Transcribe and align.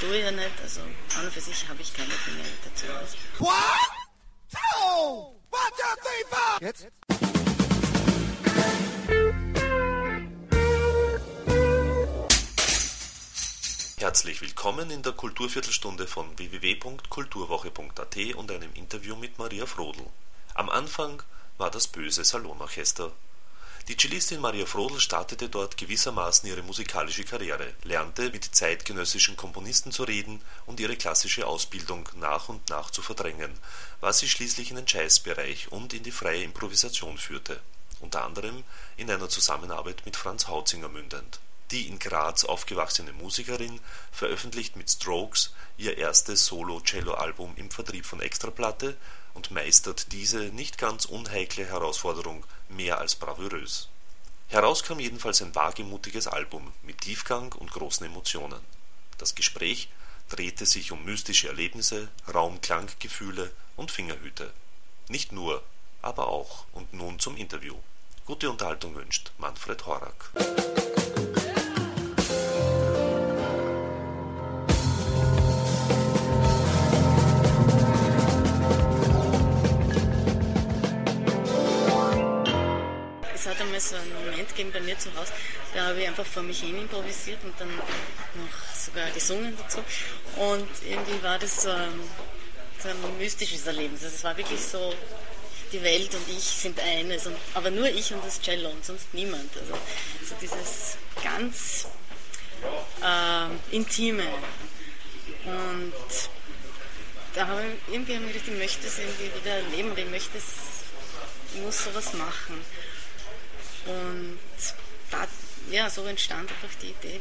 tue 0.00 0.20
ja 0.20 0.30
nicht. 0.30 0.60
Also 0.62 0.80
an 0.80 1.24
und 1.24 1.32
für 1.32 1.40
sich 1.40 1.68
habe 1.68 1.82
ich 1.82 1.92
keine 1.94 2.08
Dinge 2.08 2.44
dazu. 2.64 2.86
One, 3.38 3.52
two, 4.50 5.34
one, 5.50 5.70
two, 5.76 5.94
three, 6.02 6.24
four. 6.30 6.58
Jetzt? 6.60 6.86
Herzlich 13.98 14.40
willkommen 14.40 14.90
in 14.90 15.02
der 15.02 15.12
Kulturviertelstunde 15.12 16.06
von 16.06 16.38
www.kulturwoche.at 16.38 18.34
und 18.34 18.50
einem 18.50 18.72
Interview 18.72 19.14
mit 19.14 19.38
Maria 19.38 19.66
Frodl. 19.66 20.06
Am 20.54 20.70
Anfang 20.70 21.22
war 21.58 21.70
das 21.70 21.86
böse 21.86 22.24
Salonorchester. 22.24 23.12
Die 23.90 23.96
Cellistin 23.96 24.40
Maria 24.40 24.66
Frodl 24.66 25.00
startete 25.00 25.48
dort 25.48 25.76
gewissermaßen 25.76 26.48
ihre 26.48 26.62
musikalische 26.62 27.24
Karriere, 27.24 27.74
lernte 27.82 28.30
mit 28.30 28.44
zeitgenössischen 28.44 29.36
Komponisten 29.36 29.90
zu 29.90 30.04
reden 30.04 30.40
und 30.66 30.78
ihre 30.78 30.94
klassische 30.94 31.44
Ausbildung 31.44 32.08
nach 32.14 32.48
und 32.48 32.70
nach 32.70 32.90
zu 32.90 33.02
verdrängen, 33.02 33.50
was 33.98 34.20
sie 34.20 34.28
schließlich 34.28 34.70
in 34.70 34.76
den 34.76 34.84
Jazzbereich 34.86 35.72
und 35.72 35.92
in 35.92 36.04
die 36.04 36.12
freie 36.12 36.44
Improvisation 36.44 37.18
führte, 37.18 37.60
unter 37.98 38.24
anderem 38.24 38.62
in 38.96 39.10
einer 39.10 39.28
Zusammenarbeit 39.28 40.02
mit 40.04 40.16
Franz 40.16 40.46
Hautzinger 40.46 40.88
mündend. 40.88 41.40
Die 41.72 41.88
in 41.88 41.98
Graz 41.98 42.44
aufgewachsene 42.44 43.12
Musikerin 43.12 43.80
veröffentlicht 44.12 44.76
mit 44.76 44.88
Strokes 44.88 45.52
ihr 45.78 45.98
erstes 45.98 46.46
Solo-Cello-Album 46.46 47.54
im 47.56 47.72
Vertrieb 47.72 48.06
von 48.06 48.20
Extraplatte 48.20 48.96
und 49.34 49.50
meistert 49.50 50.12
diese 50.12 50.38
nicht 50.38 50.78
ganz 50.78 51.04
unheikle 51.04 51.64
Herausforderung 51.64 52.44
mehr 52.68 52.98
als 52.98 53.14
bravourös. 53.14 53.88
Heraus 54.48 54.82
kam 54.82 54.98
jedenfalls 54.98 55.42
ein 55.42 55.54
wagemutiges 55.54 56.26
Album 56.26 56.72
mit 56.82 57.00
Tiefgang 57.00 57.52
und 57.52 57.70
großen 57.70 58.04
Emotionen. 58.04 58.60
Das 59.18 59.34
Gespräch 59.34 59.88
drehte 60.28 60.66
sich 60.66 60.92
um 60.92 61.04
mystische 61.04 61.48
Erlebnisse, 61.48 62.08
Raum-Klanggefühle 62.32 63.52
und 63.76 63.90
Fingerhüte. 63.90 64.52
Nicht 65.08 65.32
nur, 65.32 65.62
aber 66.02 66.28
auch. 66.28 66.64
Und 66.72 66.92
nun 66.94 67.18
zum 67.18 67.36
Interview. 67.36 67.76
Gute 68.26 68.50
Unterhaltung 68.50 68.94
wünscht 68.94 69.32
Manfred 69.38 69.86
Horak. 69.86 70.30
So 83.80 83.96
einen 83.96 84.12
Moment 84.14 84.48
gegeben 84.48 84.70
bei 84.72 84.80
mir 84.80 84.98
zu 84.98 85.14
Hause, 85.16 85.32
da 85.74 85.86
habe 85.86 86.00
ich 86.00 86.08
einfach 86.08 86.26
vor 86.26 86.42
mich 86.42 86.60
hin 86.60 86.78
improvisiert 86.78 87.38
und 87.44 87.54
dann 87.58 87.74
noch 87.74 88.76
sogar 88.76 89.10
gesungen 89.10 89.56
dazu. 89.56 89.78
Und 90.36 90.68
irgendwie 90.88 91.22
war 91.22 91.38
das 91.38 91.62
so 91.62 91.70
ein, 91.70 92.00
so 92.82 92.88
ein 92.88 93.18
mystisches 93.18 93.66
Erlebnis. 93.66 94.04
Also 94.04 94.16
es 94.16 94.24
war 94.24 94.36
wirklich 94.36 94.60
so, 94.60 94.94
die 95.72 95.82
Welt 95.82 96.14
und 96.14 96.28
ich 96.28 96.42
sind 96.42 96.78
eines, 96.80 97.26
und, 97.26 97.36
aber 97.54 97.70
nur 97.70 97.88
ich 97.88 98.12
und 98.12 98.24
das 98.24 98.40
Cello 98.40 98.70
und 98.70 98.84
sonst 98.84 99.12
niemand. 99.12 99.56
Also 99.56 99.74
so 100.28 100.34
dieses 100.40 100.96
ganz 101.22 101.86
äh, 103.02 103.74
Intime. 103.76 104.24
Und 105.44 105.92
da 107.34 107.46
habe 107.46 107.62
ich 107.62 107.94
irgendwie 107.94 108.16
habe 108.16 108.26
ich 108.26 108.32
gedacht, 108.32 108.48
ich 108.48 108.58
möchte 108.58 108.86
es 108.86 108.98
irgendwie 108.98 109.30
wieder 109.40 109.56
erleben 109.56 109.92
ich 109.96 110.10
möchte 110.10 110.38
es, 110.38 110.44
ich 111.54 111.60
muss 111.60 111.84
sowas 111.84 112.12
machen. 112.14 112.60
Und 113.86 114.38
da, 115.10 115.26
ja, 115.70 115.88
so 115.88 116.04
entstand 116.04 116.50
einfach 116.50 116.74
die 116.82 116.90
Idee, 116.90 117.20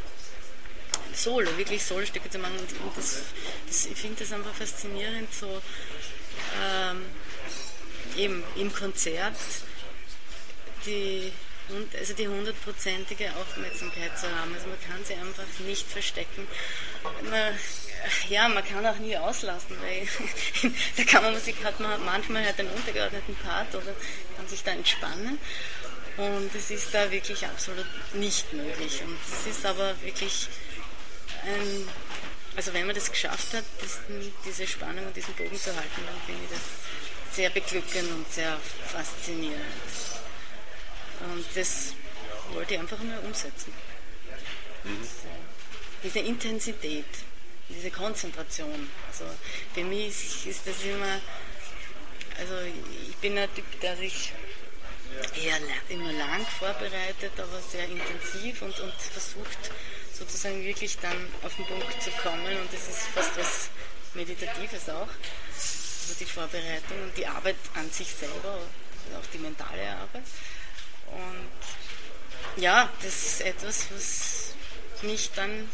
Solo, 1.13 1.57
wirklich 1.57 1.83
Solostücke 1.83 2.29
zu 2.29 2.39
machen. 2.39 2.57
Und 2.59 2.97
das, 2.97 3.21
das, 3.67 3.85
ich 3.85 3.97
finde 3.97 4.23
das 4.23 4.31
einfach 4.31 4.53
faszinierend, 4.53 5.33
so 5.33 5.61
ähm, 6.61 7.05
eben 8.15 8.43
im 8.55 8.73
Konzert 8.73 9.35
die, 10.85 11.31
also 11.97 12.13
die 12.13 12.27
hundertprozentige 12.27 13.31
Aufmerksamkeit 13.35 14.17
zu 14.17 14.27
haben. 14.27 14.53
Also 14.53 14.67
man 14.67 14.81
kann 14.81 15.03
sie 15.03 15.13
einfach 15.13 15.43
nicht 15.65 15.87
verstecken. 15.87 16.47
Man, 17.29 17.57
ja, 18.29 18.47
man 18.47 18.65
kann 18.65 18.85
auch 18.85 18.97
nie 18.97 19.17
auslassen, 19.17 19.75
weil 19.81 20.07
in 20.63 20.75
der 20.97 21.05
Kammermusik 21.05 21.63
hat 21.63 21.79
man 21.79 22.03
manchmal 22.05 22.45
halt 22.45 22.59
einen 22.59 22.69
untergeordneten 22.69 23.35
Part 23.35 23.75
oder 23.75 23.93
kann 24.37 24.47
sich 24.47 24.63
da 24.63 24.71
entspannen. 24.71 25.37
Und 26.19 26.53
es 26.53 26.69
ist 26.69 26.93
da 26.93 27.09
wirklich 27.09 27.45
absolut 27.45 27.85
nicht 28.13 28.51
möglich. 28.51 29.01
Und 29.01 29.17
es 29.31 29.55
ist 29.55 29.65
aber 29.65 29.95
wirklich 30.01 30.49
ein, 31.45 31.87
also 32.57 32.73
wenn 32.73 32.85
man 32.85 32.93
das 32.93 33.09
geschafft 33.09 33.53
hat, 33.53 33.63
das, 33.79 33.99
diese 34.45 34.67
Spannung 34.67 35.07
und 35.07 35.15
diesen 35.15 35.33
Bogen 35.35 35.57
zu 35.57 35.73
halten, 35.73 36.01
dann 36.05 36.21
finde 36.25 36.43
ich 36.43 36.49
das 36.49 37.35
sehr 37.35 37.49
beglückend 37.49 38.11
und 38.11 38.29
sehr 38.33 38.57
faszinierend. 38.91 39.63
Und 41.21 41.45
das 41.55 41.93
wollte 42.51 42.73
ich 42.73 42.79
einfach 42.81 42.99
mal 42.99 43.19
umsetzen. 43.19 43.71
Mhm. 44.83 45.07
Diese 46.03 46.19
Intensität, 46.19 47.05
diese 47.69 47.91
Konzentration. 47.91 48.89
Also 49.09 49.23
für 49.73 49.85
mich 49.85 50.45
ist 50.45 50.67
das 50.67 50.83
immer, 50.83 51.21
also 52.37 52.55
ich 53.09 53.15
bin 53.17 53.37
ein 53.37 53.53
Typ, 53.55 53.79
der 53.79 53.95
sich 53.95 54.33
eher 55.35 55.57
immer 55.89 56.11
lang 56.13 56.45
vorbereitet, 56.45 57.31
aber 57.37 57.59
sehr 57.61 57.85
intensiv 57.87 58.61
und, 58.61 58.79
und 58.79 58.93
versucht 58.93 59.71
sozusagen 60.13 60.63
wirklich 60.63 60.97
dann 60.99 61.15
auf 61.43 61.55
den 61.55 61.65
Punkt 61.65 62.01
zu 62.01 62.11
kommen. 62.11 62.45
Und 62.45 62.73
das 62.73 62.87
ist 62.89 63.07
fast 63.13 63.37
was 63.37 63.69
Meditatives 64.13 64.89
auch. 64.89 65.07
Also 65.07 66.13
die 66.19 66.25
Vorbereitung 66.25 67.03
und 67.03 67.17
die 67.17 67.25
Arbeit 67.25 67.55
an 67.75 67.89
sich 67.91 68.13
selber, 68.13 68.59
auch 69.17 69.25
die 69.33 69.37
mentale 69.37 69.89
Arbeit. 69.91 70.23
Und 71.07 72.61
ja, 72.61 72.89
das 73.01 73.25
ist 73.25 73.41
etwas, 73.41 73.85
was 73.91 74.53
mich 75.03 75.31
dann 75.35 75.69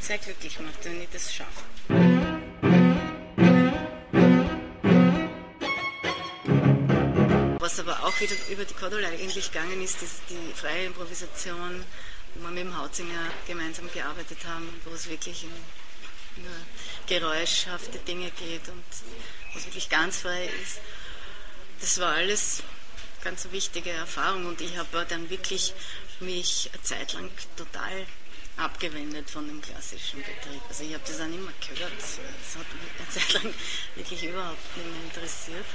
sehr 0.00 0.18
glücklich 0.18 0.58
macht, 0.60 0.84
wenn 0.84 1.02
ich 1.02 1.08
das 1.10 1.32
schaffe. 1.32 2.47
Was 7.78 7.86
aber 7.86 8.08
auch 8.08 8.20
wieder 8.20 8.34
über 8.50 8.64
die 8.64 8.74
Cordula 8.74 9.06
eigentlich 9.06 9.52
gegangen 9.52 9.80
ist, 9.80 10.02
ist 10.02 10.22
die 10.28 10.52
freie 10.52 10.86
Improvisation, 10.86 11.84
wo 12.34 12.42
wir 12.42 12.48
mit 12.48 12.64
dem 12.64 12.76
Hautzinger 12.76 13.30
gemeinsam 13.46 13.88
gearbeitet 13.92 14.38
haben, 14.46 14.68
wo 14.84 14.92
es 14.94 15.08
wirklich 15.08 15.44
in, 15.44 16.42
nur 16.42 16.50
geräuschhafte 17.06 18.00
Dinge 18.00 18.32
geht 18.32 18.66
und 18.68 18.82
wo 19.52 19.58
es 19.60 19.66
wirklich 19.66 19.88
ganz 19.88 20.18
frei 20.18 20.50
ist. 20.60 20.80
Das 21.80 22.00
war 22.00 22.14
alles 22.14 22.64
ganz 23.22 23.44
eine 23.44 23.52
wichtige 23.52 23.90
Erfahrung 23.90 24.46
und 24.46 24.60
ich 24.60 24.76
habe 24.76 25.06
dann 25.08 25.30
wirklich 25.30 25.72
mich 26.18 26.70
eine 26.72 26.82
Zeit 26.82 27.12
lang 27.12 27.30
total 27.56 28.06
abgewendet 28.56 29.30
von 29.30 29.46
dem 29.46 29.62
klassischen 29.62 30.18
Betrieb. 30.18 30.62
Also 30.68 30.82
ich 30.82 30.94
habe 30.94 31.04
das 31.06 31.20
nicht 31.20 31.40
mehr 31.40 31.52
gehört. 31.60 31.92
Es 32.00 32.56
hat 32.56 32.66
mich 32.74 32.90
eine 32.98 33.08
Zeit 33.08 33.32
lang 33.34 33.54
wirklich 33.94 34.24
überhaupt 34.24 34.76
nicht 34.76 34.86
mehr 34.86 35.04
interessiert 35.04 35.66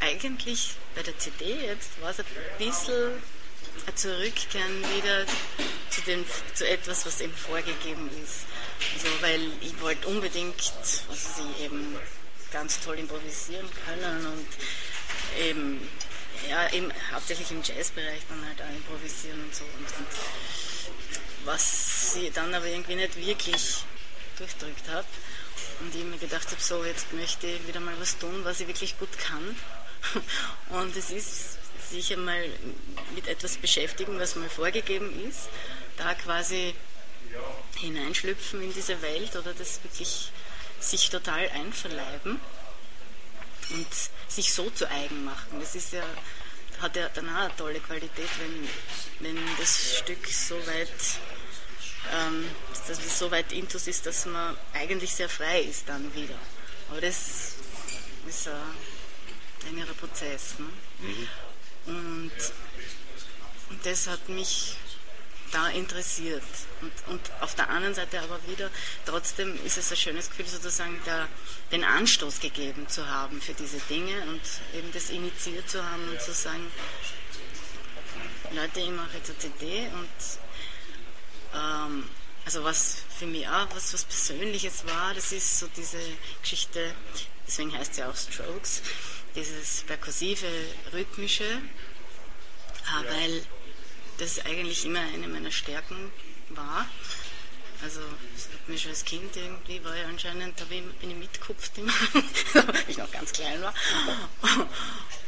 eigentlich 0.00 0.74
bei 0.94 1.02
der 1.02 1.18
CD 1.18 1.66
jetzt 1.66 2.00
war 2.00 2.10
es 2.10 2.20
ein 2.20 2.26
bisschen 2.58 3.12
ein 3.86 3.96
Zurückkehren 3.96 4.82
wieder 4.96 5.26
zu, 5.90 6.00
dem, 6.02 6.24
zu 6.54 6.66
etwas, 6.66 7.06
was 7.06 7.20
eben 7.20 7.34
vorgegeben 7.34 8.10
ist. 8.24 8.46
Also, 8.94 9.22
weil 9.22 9.40
ich 9.60 9.78
wollte 9.80 10.08
unbedingt, 10.08 10.72
also 11.08 11.28
sie 11.36 11.64
eben 11.64 11.96
ganz 12.50 12.80
toll 12.80 12.98
improvisieren 12.98 13.68
können 13.86 14.26
und 14.26 14.46
eben, 15.38 15.88
ja, 16.48 16.72
eben 16.72 16.92
hauptsächlich 17.12 17.50
im 17.50 17.62
Jazzbereich 17.62 18.22
dann 18.28 18.44
halt 18.46 18.60
auch 18.62 18.74
improvisieren 18.74 19.42
und 19.44 19.54
so. 19.54 19.64
Und, 19.64 19.86
und 19.98 20.06
was 21.44 22.12
sie 22.14 22.30
dann 22.30 22.52
aber 22.54 22.66
irgendwie 22.66 22.96
nicht 22.96 23.16
wirklich 23.16 23.84
durchdrückt 24.36 24.88
hat. 24.88 25.06
Und 25.80 25.94
ich 25.94 26.04
mir 26.04 26.18
gedacht 26.18 26.50
habe, 26.50 26.60
so, 26.60 26.84
jetzt 26.84 27.12
möchte 27.12 27.46
ich 27.46 27.66
wieder 27.66 27.80
mal 27.80 27.94
was 27.98 28.18
tun, 28.18 28.40
was 28.44 28.60
ich 28.60 28.66
wirklich 28.66 28.98
gut 28.98 29.16
kann. 29.18 29.56
Und 30.70 30.96
es 30.96 31.10
ist 31.10 31.58
sich 31.90 32.12
einmal 32.12 32.48
mit 33.14 33.26
etwas 33.26 33.56
beschäftigen, 33.56 34.18
was 34.18 34.36
mal 34.36 34.48
vorgegeben 34.48 35.28
ist, 35.28 35.48
da 35.96 36.14
quasi 36.14 36.74
hineinschlüpfen 37.76 38.62
in 38.62 38.72
diese 38.72 39.00
Welt 39.02 39.34
oder 39.36 39.52
das 39.54 39.82
wirklich 39.82 40.30
sich 40.78 41.10
total 41.10 41.48
einverleiben 41.50 42.40
und 43.70 43.86
sich 44.28 44.52
so 44.52 44.70
zu 44.70 44.88
eigen 44.90 45.24
machen. 45.24 45.60
Das 45.60 45.74
ist 45.74 45.92
ja, 45.92 46.02
hat 46.80 46.96
ja 46.96 47.08
dann 47.10 47.28
auch 47.28 47.42
eine 47.42 47.56
tolle 47.56 47.80
Qualität, 47.80 48.28
wenn, 48.38 49.34
wenn 49.34 49.56
das 49.58 49.98
Stück 49.98 50.26
so 50.26 50.56
weit, 50.66 50.88
ähm, 52.12 52.48
dass 52.88 52.98
es 52.98 53.18
so 53.18 53.30
weit 53.30 53.52
intus 53.52 53.86
ist, 53.86 54.06
dass 54.06 54.26
man 54.26 54.56
eigentlich 54.72 55.14
sehr 55.14 55.28
frei 55.28 55.60
ist 55.60 55.88
dann 55.88 56.14
wieder. 56.14 56.38
Aber 56.88 57.00
das 57.00 57.54
ist 58.26 58.48
ein 58.48 58.54
längerer 59.64 59.94
Prozess. 59.94 60.54
Ne? 60.58 60.66
Mhm. 60.98 61.28
Und, 61.86 62.32
und 63.70 63.86
das 63.86 64.06
hat 64.06 64.28
mich 64.28 64.76
da 65.52 65.68
interessiert. 65.68 66.42
Und, 66.80 66.92
und 67.08 67.20
auf 67.40 67.54
der 67.54 67.68
anderen 67.68 67.94
Seite 67.94 68.20
aber 68.20 68.38
wieder, 68.46 68.70
trotzdem 69.04 69.58
ist 69.64 69.78
es 69.78 69.90
ein 69.90 69.96
schönes 69.96 70.28
Gefühl, 70.28 70.46
sozusagen 70.46 71.00
da, 71.04 71.26
den 71.72 71.84
Anstoß 71.84 72.40
gegeben 72.40 72.88
zu 72.88 73.06
haben 73.06 73.40
für 73.40 73.54
diese 73.54 73.78
Dinge 73.88 74.22
und 74.22 74.40
eben 74.76 74.92
das 74.92 75.10
initiiert 75.10 75.68
zu 75.68 75.84
haben 75.84 76.08
und 76.08 76.20
zu 76.20 76.32
sagen, 76.32 76.66
Leute, 78.52 78.80
ich 78.80 78.90
mache 78.90 79.16
jetzt 79.16 79.30
eine 79.30 79.38
CD 79.38 79.86
und 79.88 80.08
ähm, 81.54 82.08
also 82.44 82.64
was 82.64 83.02
für 83.18 83.26
mich 83.26 83.46
auch 83.46 83.66
was, 83.74 83.92
was 83.92 84.04
Persönliches 84.04 84.84
war, 84.86 85.14
das 85.14 85.32
ist 85.32 85.60
so 85.60 85.68
diese 85.76 86.00
Geschichte, 86.40 86.94
deswegen 87.46 87.76
heißt 87.76 87.94
sie 87.94 88.02
auch 88.02 88.16
Strokes, 88.16 88.82
dieses 89.34 89.82
perkussive, 89.82 90.46
rhythmische, 90.92 91.44
äh, 91.44 93.12
weil 93.12 93.42
das 94.18 94.44
eigentlich 94.44 94.84
immer 94.84 95.00
eine 95.00 95.28
meiner 95.28 95.50
Stärken 95.50 96.12
war. 96.50 96.86
Also 97.82 98.00
das 98.34 98.44
hat 98.52 98.68
mir 98.68 98.78
schon 98.78 98.90
als 98.90 99.04
Kind 99.04 99.34
irgendwie, 99.36 99.82
war 99.82 99.96
ja 99.96 100.06
anscheinend, 100.06 100.60
da 100.60 100.64
bin 100.64 100.92
ich 101.00 101.14
mitgekupft 101.14 101.78
immer, 101.78 101.92
als 102.66 102.88
ich 102.88 102.98
noch 102.98 103.10
ganz 103.10 103.32
klein 103.32 103.62
war. 103.62 103.74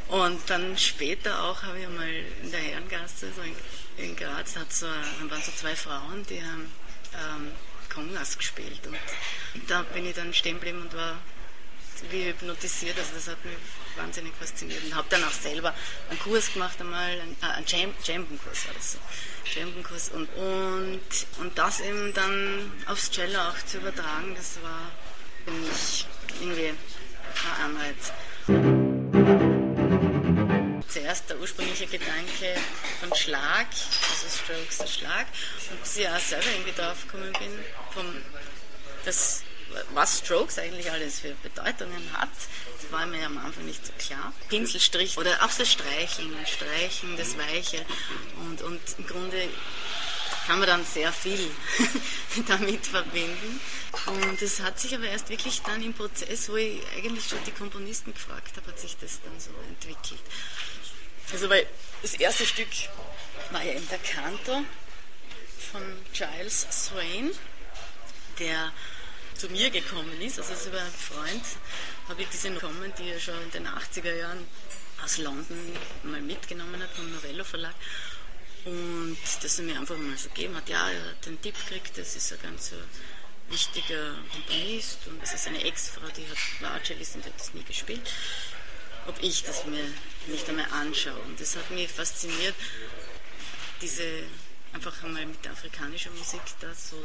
Und 0.09 0.47
dann 0.47 0.77
später 0.77 1.43
auch 1.43 1.63
habe 1.63 1.79
ich 1.79 1.87
einmal 1.87 2.13
in 2.43 2.51
der 2.51 2.59
Herrengasse, 2.59 3.31
so 3.35 3.41
in, 3.41 3.55
in 3.97 4.15
Graz, 4.15 4.55
hat 4.55 4.71
so, 4.71 4.85
waren 4.85 5.41
so 5.41 5.51
zwei 5.53 5.75
Frauen, 5.75 6.23
die 6.29 6.43
haben 6.43 6.71
ähm, 7.15 7.51
Kongas 7.89 8.37
gespielt. 8.37 8.81
Und 8.85 9.69
da 9.69 9.81
bin 9.81 10.05
ich 10.05 10.13
dann 10.13 10.31
stehen 10.33 10.55
geblieben 10.55 10.83
und 10.83 10.93
war 10.93 11.17
wie 12.09 12.25
hypnotisiert. 12.25 12.97
Also 12.97 13.11
das 13.15 13.27
hat 13.27 13.43
mich 13.45 13.55
wahnsinnig 13.95 14.33
fasziniert. 14.39 14.83
Und 14.83 14.95
habe 14.95 15.07
dann 15.09 15.23
auch 15.23 15.31
selber 15.31 15.73
einen 16.09 16.19
Kurs 16.19 16.53
gemacht 16.53 16.79
einmal, 16.79 17.09
einen, 17.19 17.35
äh, 17.41 17.45
einen 17.45 17.65
Jamben-Kurs 17.67 18.67
war 18.67 18.73
das 18.75 18.93
so. 18.93 18.97
Jamben-Kurs 19.55 20.09
und, 20.09 20.27
und, 20.35 21.01
und 21.39 21.57
das 21.57 21.79
eben 21.81 22.13
dann 22.13 22.71
aufs 22.87 23.11
Cello 23.11 23.39
auch 23.39 23.65
zu 23.65 23.77
übertragen, 23.77 24.33
das 24.35 24.61
war 24.61 24.91
für 25.45 25.51
mich 25.51 26.05
irgendwie 26.41 26.69
ein 26.69 26.77
Anreiz 27.65 28.13
zuerst 30.93 31.29
der 31.29 31.39
ursprüngliche 31.39 31.87
Gedanke 31.87 32.55
von 32.99 33.13
Schlag, 33.15 33.67
also 33.69 34.27
Strokes 34.29 34.77
der 34.77 34.87
Schlag, 34.87 35.25
und 35.71 35.81
bis 35.81 35.97
ich 35.97 36.07
auch 36.07 36.19
selber 36.19 36.45
irgendwie 36.51 36.71
drauf 36.71 37.01
gekommen 37.07 37.33
bin, 37.33 37.49
vom, 37.91 38.05
das, 39.03 39.43
was 39.93 40.19
Strokes 40.19 40.59
eigentlich 40.59 40.91
alles 40.91 41.19
für 41.19 41.33
Bedeutungen 41.35 42.13
hat, 42.13 42.29
das 42.81 42.91
war 42.91 43.05
mir 43.05 43.25
am 43.25 43.37
Anfang 43.37 43.65
nicht 43.65 43.85
so 43.85 43.93
klar. 43.97 44.33
Pinselstrich 44.49 45.17
oder 45.17 45.43
auch 45.43 45.53
das 45.57 45.71
Streicheln, 45.71 46.33
Streichen, 46.45 47.17
das 47.17 47.37
Weiche 47.37 47.85
und, 48.45 48.61
und 48.61 48.81
im 48.97 49.07
Grunde 49.07 49.49
kann 50.45 50.59
man 50.59 50.67
dann 50.67 50.85
sehr 50.85 51.11
viel 51.13 51.49
damit 52.47 52.85
verbinden. 52.85 53.61
Und 54.07 54.41
es 54.41 54.59
hat 54.59 54.79
sich 54.79 54.93
aber 54.93 55.05
erst 55.05 55.29
wirklich 55.29 55.61
dann 55.61 55.81
im 55.81 55.93
Prozess, 55.93 56.49
wo 56.49 56.57
ich 56.57 56.81
eigentlich 56.95 57.27
schon 57.27 57.43
die 57.45 57.51
Komponisten 57.51 58.13
gefragt 58.13 58.57
habe, 58.57 58.67
hat 58.67 58.79
sich 58.79 58.97
das 58.99 59.21
dann 59.23 59.39
so 59.39 59.51
entwickelt. 59.69 60.21
Also 61.31 61.49
weil 61.49 61.65
das 62.01 62.15
erste 62.15 62.45
Stück 62.45 62.67
war 63.51 63.63
ja 63.63 63.73
eben 63.73 63.87
der 63.87 63.99
Canto 63.99 64.63
von 65.71 65.81
Giles 66.11 66.67
Swain, 66.69 67.31
der 68.39 68.71
zu 69.35 69.49
mir 69.49 69.69
gekommen 69.69 70.21
ist, 70.21 70.39
also 70.39 70.69
über 70.69 70.79
einen 70.79 70.91
Freund 70.91 71.43
habe 72.07 72.21
ich 72.21 72.27
diese 72.29 72.51
bekommen, 72.51 72.93
die 72.97 73.09
er 73.09 73.19
schon 73.19 73.41
in 73.43 73.51
den 73.51 73.67
80er 73.67 74.13
Jahren 74.15 74.45
aus 75.03 75.17
London 75.17 75.57
mal 76.03 76.21
mitgenommen 76.21 76.81
hat 76.81 76.91
vom 76.91 77.11
Novello 77.11 77.43
Verlag 77.43 77.75
und 78.65 79.17
das 79.41 79.59
er 79.59 79.65
mir 79.65 79.77
einfach 79.77 79.97
mal 79.97 80.17
so 80.17 80.29
gegeben 80.29 80.55
hat, 80.55 80.69
ja, 80.69 80.89
er 80.89 81.09
hat 81.09 81.25
den 81.25 81.41
Tipp 81.41 81.55
gekriegt, 81.67 81.97
das 81.97 82.15
ist 82.15 82.31
ein 82.31 82.39
ganz 82.41 82.71
wichtiger 83.49 84.15
Komponist 84.31 84.99
und 85.07 85.21
das 85.21 85.33
ist 85.33 85.47
eine 85.47 85.63
Ex-Frau, 85.63 86.07
die 86.15 86.27
hat, 86.27 86.61
war 86.61 86.83
Cellist 86.83 87.15
und 87.15 87.25
hat 87.25 87.33
das 87.37 87.53
nie 87.53 87.63
gespielt, 87.63 88.01
ob 89.07 89.21
ich 89.21 89.43
das 89.43 89.65
mir 89.65 89.83
nicht 90.27 90.47
einmal 90.47 90.65
anschaue. 90.71 91.19
Und 91.23 91.39
das 91.39 91.55
hat 91.57 91.69
mich 91.71 91.89
fasziniert, 91.89 92.55
diese 93.81 94.23
einfach 94.71 95.03
einmal 95.03 95.25
mit 95.25 95.45
afrikanischer 95.47 96.11
Musik 96.11 96.41
da 96.61 96.73
so 96.73 96.95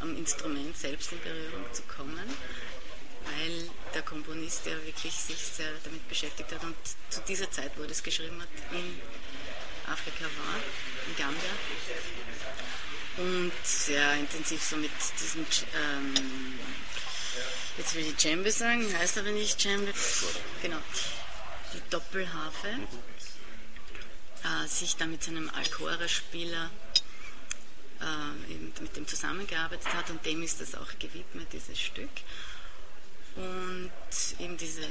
am 0.00 0.16
Instrument 0.16 0.76
selbst 0.76 1.12
in 1.12 1.20
Berührung 1.20 1.64
zu 1.72 1.82
kommen, 1.82 2.28
weil 3.24 3.70
der 3.94 4.02
Komponist 4.02 4.66
ja 4.66 4.72
wirklich 4.84 5.14
sich 5.14 5.38
sehr 5.38 5.72
damit 5.84 6.08
beschäftigt 6.08 6.52
hat 6.52 6.62
und 6.62 6.76
zu 7.10 7.20
dieser 7.28 7.50
Zeit, 7.50 7.72
wo 7.76 7.82
er 7.82 7.88
das 7.88 8.02
geschrieben 8.02 8.40
hat, 8.40 8.48
in 8.72 9.00
Afrika 9.90 10.24
war, 10.24 10.56
in 11.06 11.16
Gambia. 11.16 11.50
Und 13.16 13.52
sehr 13.64 14.14
intensiv 14.14 14.62
so 14.62 14.76
mit 14.76 14.90
diesem, 15.20 15.44
ähm, 15.74 16.58
jetzt 17.76 17.94
will 17.96 18.06
ich 18.06 18.14
Djembe 18.14 18.52
sagen, 18.52 18.86
heißt 18.96 19.18
aber 19.18 19.30
nicht 19.30 19.62
Djembe, 19.62 19.92
genau, 20.62 20.78
die 21.72 21.82
Doppelharfe, 21.90 22.68
äh, 24.44 24.68
sich 24.68 24.94
da 24.96 25.06
mit 25.06 25.24
seinem 25.24 25.50
Alcora-Spieler 25.50 26.70
äh, 28.00 28.82
mit 28.82 28.96
dem 28.96 29.06
zusammengearbeitet 29.06 29.92
hat 29.94 30.10
und 30.10 30.24
dem 30.24 30.42
ist 30.42 30.60
das 30.60 30.74
auch 30.74 30.98
gewidmet, 30.98 31.48
dieses 31.52 31.78
Stück. 31.78 32.10
Und 33.36 33.92
eben 34.38 34.56
diese, 34.56 34.86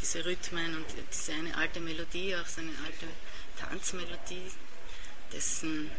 diese 0.00 0.24
Rhythmen 0.24 0.76
und 0.76 0.86
diese 1.12 1.32
eine 1.32 1.56
alte 1.56 1.80
Melodie, 1.80 2.36
auch 2.36 2.46
seine 2.46 2.70
alte 2.84 3.06
Tanzmelodie, 3.58 4.50
dessen 5.32 5.90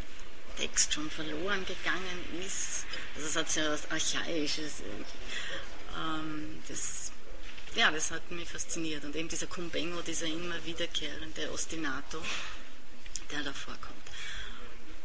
Text 0.56 0.94
schon 0.94 1.10
verloren 1.10 1.64
gegangen 1.66 2.42
ist. 2.46 2.86
Also 3.16 3.28
es 3.28 3.36
hat 3.36 3.50
so 3.50 3.60
etwas 3.60 3.90
Archaisches. 3.90 4.82
Ähm, 5.96 6.62
das 6.68 7.12
ja, 7.76 7.90
das 7.90 8.10
hat 8.10 8.30
mich 8.30 8.48
fasziniert. 8.48 9.04
Und 9.04 9.16
eben 9.16 9.28
dieser 9.28 9.46
Kumbengo, 9.46 10.00
dieser 10.02 10.26
immer 10.26 10.64
wiederkehrende 10.64 11.50
Ostinato, 11.52 12.22
der 13.32 13.42
da 13.42 13.52
vorkommt. 13.52 13.94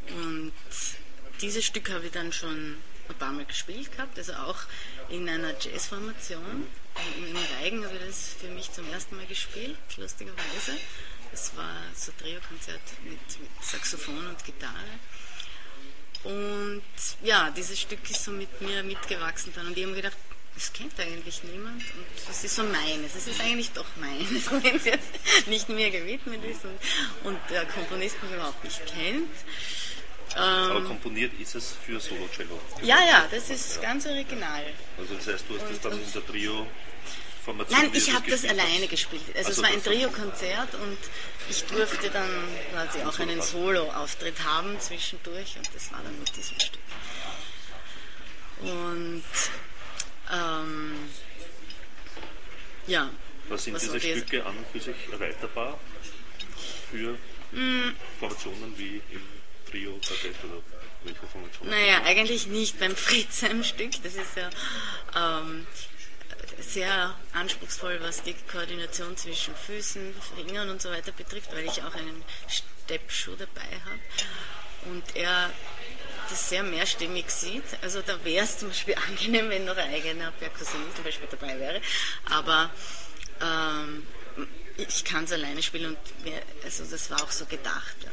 Und 0.09 0.53
dieses 1.41 1.65
Stück 1.65 1.89
habe 1.91 2.05
ich 2.05 2.11
dann 2.11 2.31
schon 2.33 2.77
ein 3.07 3.15
paar 3.15 3.31
Mal 3.31 3.45
gespielt 3.45 3.91
gehabt, 3.91 4.17
also 4.17 4.33
auch 4.33 4.57
in 5.09 5.27
einer 5.27 5.53
Jazzformation. 5.59 6.67
Im 7.17 7.37
Reigen 7.59 7.83
habe 7.85 7.95
ich 7.95 8.05
das 8.05 8.35
für 8.39 8.49
mich 8.49 8.71
zum 8.71 8.91
ersten 8.91 9.15
Mal 9.15 9.25
gespielt, 9.25 9.77
lustigerweise. 9.97 10.77
Das 11.31 11.55
war 11.55 11.81
so 11.95 12.11
ein 12.11 12.17
Trio-Konzert 12.17 12.81
mit, 13.03 13.19
mit 13.39 13.63
Saxophon 13.63 14.27
und 14.27 14.43
Gitarre. 14.43 14.73
Und 16.23 16.83
ja, 17.23 17.49
dieses 17.51 17.79
Stück 17.79 18.09
ist 18.09 18.23
so 18.23 18.31
mit 18.31 18.61
mir 18.61 18.83
mitgewachsen 18.83 19.53
dann. 19.55 19.67
Und 19.67 19.77
ich 19.77 19.83
habe 19.85 19.95
gedacht, 19.95 20.17
das 20.55 20.73
kennt 20.73 20.99
eigentlich 20.99 21.43
niemand 21.43 21.81
und 21.81 22.05
das 22.27 22.43
ist 22.43 22.55
so 22.55 22.63
meines. 22.63 23.15
Es 23.15 23.27
ist 23.27 23.39
eigentlich 23.39 23.71
doch 23.71 23.85
meines, 23.95 24.51
wenn 24.63 24.75
es 24.75 24.85
jetzt 24.85 25.47
nicht 25.47 25.69
mir 25.69 25.89
gewidmet 25.89 26.43
ist 26.43 26.65
und, 26.65 26.77
und 27.23 27.39
der 27.49 27.65
Komponist 27.65 28.21
mich 28.21 28.33
überhaupt 28.33 28.61
nicht 28.63 28.85
kennt. 28.85 29.31
Aber 30.35 30.77
ähm, 30.77 30.85
komponiert 30.85 31.31
ist 31.39 31.55
es 31.55 31.75
für 31.85 31.99
Solo-Cello? 31.99 32.59
Ja, 32.81 32.97
ja, 33.05 33.27
das 33.31 33.49
ist 33.49 33.81
ganz 33.81 34.05
original. 34.05 34.63
Also 34.97 35.15
das 35.15 35.27
heißt, 35.27 35.45
du 35.49 35.55
hast 35.59 35.69
das 35.69 35.81
dann 35.81 35.93
in 35.93 36.11
der 36.11 36.25
Trio 36.25 36.67
Formation 37.43 37.81
Nein, 37.81 37.91
ich 37.93 38.13
habe 38.13 38.29
das 38.29 38.45
alleine 38.45 38.87
gespielt. 38.87 39.23
Also, 39.35 39.49
also 39.49 39.51
es 39.51 39.63
war 39.63 39.69
ein 39.69 39.83
Trio-Konzert 39.83 40.75
und 40.75 40.97
ich 41.49 41.63
durfte 41.65 42.09
dann 42.09 42.29
quasi 42.71 43.01
auch 43.01 43.19
einen 43.19 43.41
Solo-Auftritt 43.41 44.43
haben 44.43 44.79
zwischendurch 44.79 45.55
und 45.57 45.69
das 45.73 45.91
war 45.91 46.01
dann 46.03 46.17
mit 46.19 46.35
diesem 46.35 46.59
Stück. 46.59 46.79
Und 48.61 49.23
ähm, 50.31 51.09
ja. 52.87 53.09
Was 53.47 53.63
sind 53.63 53.73
was 53.73 53.81
diese 53.81 53.99
Stücke 53.99 54.45
an 54.45 54.57
und 54.57 54.67
für 54.67 54.79
sich 54.79 54.95
erweiterbar 55.11 55.79
für 56.91 57.17
mm. 57.51 57.95
Formationen 58.19 58.77
wie 58.77 59.01
im 59.11 59.38
Trio, 59.69 59.99
Quartett 60.05 60.35
oder? 60.43 60.61
Naja, 61.63 62.01
eigentlich 62.03 62.47
nicht 62.47 62.79
beim 62.79 62.95
Fritzheim-Stück. 62.95 64.03
Das 64.03 64.15
ist 64.15 64.35
ja 64.35 64.49
ähm, 65.15 65.65
sehr 66.59 67.15
anspruchsvoll, 67.33 67.99
was 68.01 68.23
die 68.23 68.35
Koordination 68.51 69.15
zwischen 69.15 69.55
Füßen, 69.55 70.13
Fingern 70.35 70.69
und 70.69 70.81
so 70.81 70.89
weiter 70.89 71.11
betrifft, 71.11 71.53
weil 71.53 71.65
ich 71.65 71.81
auch 71.83 71.95
einen 71.95 72.23
Steppschuh 72.47 73.35
dabei 73.37 73.69
habe. 73.85 74.91
Und 74.91 75.15
er 75.15 75.51
das 76.29 76.49
sehr 76.49 76.63
mehrstimmig 76.63 77.29
sieht. 77.29 77.63
Also 77.81 78.01
da 78.01 78.23
wäre 78.23 78.45
es 78.45 78.57
zum 78.57 78.69
Beispiel 78.69 78.95
angenehm, 79.07 79.49
wenn 79.49 79.65
noch 79.65 79.77
ein 79.77 79.93
eigener 79.93 80.31
Perkussionist 80.31 80.95
zum 80.95 81.05
Beispiel 81.05 81.27
dabei 81.31 81.59
wäre. 81.59 81.81
Aber 82.25 82.69
ähm, 83.41 84.05
ich 84.77 85.03
kann 85.03 85.23
es 85.23 85.31
alleine 85.31 85.61
spielen 85.61 85.95
und 85.95 86.25
mehr, 86.25 86.41
also 86.63 86.85
das 86.85 87.09
war 87.09 87.23
auch 87.23 87.31
so 87.31 87.45
gedacht. 87.45 87.95
Ja. 88.03 88.11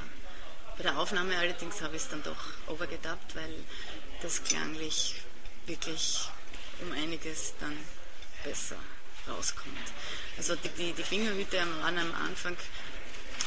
Bei 0.77 0.83
der 0.83 0.99
Aufnahme 0.99 1.37
allerdings 1.39 1.81
habe 1.81 1.97
ich 1.97 2.03
es 2.03 2.09
dann 2.09 2.23
doch 2.23 2.37
overgedubbt, 2.67 3.35
weil 3.35 3.55
das 4.21 4.43
klanglich 4.45 5.17
wirklich 5.67 6.29
um 6.83 6.93
einiges 6.93 7.55
dann 7.61 7.77
besser 8.45 8.77
rauskommt. 9.29 9.93
Also 10.37 10.55
die, 10.57 10.69
die, 10.71 10.93
die 10.93 11.03
Fingerhüte 11.03 11.59
waren 11.81 11.99
am 11.99 12.15
Anfang 12.15 12.57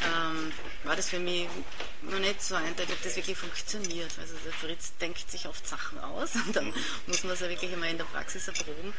ähm, 0.02 0.52
war 0.84 0.96
das 0.96 1.10
für 1.10 1.20
mich 1.20 1.48
noch 2.04 2.20
nicht 2.20 2.42
so 2.42 2.56
eindeutig, 2.56 2.94
ob 2.94 3.04
das 3.04 3.16
wirklich 3.16 3.38
funktioniert. 3.38 4.12
Also 4.20 4.36
der 4.46 4.54
Fritz 4.54 4.94
denkt 5.00 5.30
sich 5.30 5.48
oft 5.48 5.68
Sachen 5.68 6.00
aus 6.00 6.36
und 6.48 6.56
dann 6.56 6.74
muss 7.08 7.24
man 7.24 7.34
es 7.34 7.42
ja 7.42 7.50
wirklich 7.50 7.72
immer 7.74 7.88
in 7.88 7.98
der 7.98 8.06
Praxis 8.06 8.48
erproben. 8.48 8.94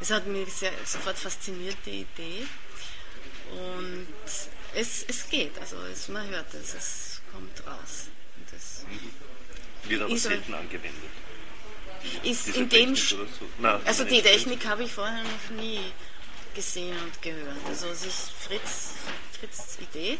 Es 0.00 0.10
hat 0.10 0.26
mich 0.26 0.52
sehr, 0.52 0.72
sofort 0.84 1.16
fasziniert, 1.16 1.76
die 1.86 2.00
Idee. 2.00 2.46
Und 3.52 4.08
es, 4.74 5.04
es 5.06 5.28
geht, 5.28 5.56
also 5.60 5.76
es, 5.92 6.08
man 6.08 6.26
hört 6.28 6.52
es, 6.54 6.74
es 6.74 7.11
kommt 7.32 7.66
raus. 7.66 8.08
Und 8.36 8.46
das 8.52 8.84
Wird 9.88 10.02
aber 10.02 10.16
selten 10.16 10.54
angewendet. 10.54 11.10
Ist 12.24 12.48
in 12.48 12.68
dem, 12.68 12.96
so? 12.96 13.16
Nein, 13.58 13.80
also 13.84 14.04
die 14.04 14.22
Technik 14.22 14.66
habe 14.66 14.84
ich 14.84 14.92
vorher 14.92 15.22
noch 15.22 15.56
nie 15.56 15.80
gesehen 16.54 16.96
und 16.98 17.22
gehört. 17.22 17.56
Also 17.68 17.88
es 17.88 18.04
ist 18.04 18.30
Fritz, 18.40 18.94
Fritz 19.38 19.78
Idee. 19.80 20.18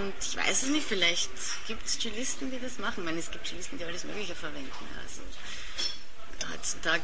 Und 0.00 0.14
ich 0.20 0.36
weiß 0.36 0.64
es 0.64 0.68
nicht, 0.68 0.86
vielleicht 0.86 1.30
gibt 1.66 1.86
es 1.86 1.98
Cellisten, 1.98 2.50
die 2.50 2.60
das 2.60 2.78
machen. 2.78 2.98
Ich 2.98 3.04
meine, 3.04 3.18
es 3.18 3.30
gibt 3.30 3.46
Cellisten, 3.46 3.78
die 3.78 3.84
alles 3.84 4.04
Mögliche 4.04 4.34
verwenden. 4.34 4.70
Also 5.02 5.22
heutzutage 6.52 7.02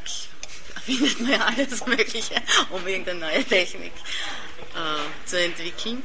findet 0.85 1.21
man 1.21 1.33
ja 1.33 1.47
alles 1.47 1.87
Mögliche, 1.87 2.35
um 2.71 2.87
irgendeine 2.87 3.21
neue 3.21 3.45
Technik 3.45 3.93
äh, 4.75 5.27
zu 5.27 5.41
entwickeln. 5.41 6.03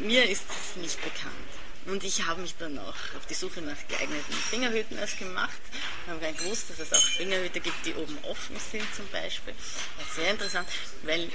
Mir 0.00 0.28
ist 0.28 0.44
es 0.50 0.76
nicht 0.80 1.00
bekannt. 1.02 1.55
Und 1.86 2.02
ich 2.02 2.26
habe 2.26 2.40
mich 2.40 2.54
dann 2.58 2.78
auch 2.78 2.96
auf 3.16 3.26
die 3.30 3.34
Suche 3.34 3.60
nach 3.60 3.76
geeigneten 3.88 4.34
Fingerhüten 4.50 4.98
erst 4.98 5.18
gemacht. 5.18 5.60
Ich 6.04 6.10
habe 6.10 6.20
gar 6.20 6.30
nicht 6.30 6.42
gewusst, 6.42 6.68
dass 6.70 6.80
es 6.80 6.92
auch 6.92 7.02
Fingerhüte 7.02 7.60
gibt, 7.60 7.86
die 7.86 7.94
oben 7.94 8.18
offen 8.24 8.56
sind 8.72 8.84
zum 8.94 9.06
Beispiel. 9.08 9.54
Ja, 9.54 10.04
sehr 10.14 10.30
interessant, 10.32 10.68
weil 11.04 11.30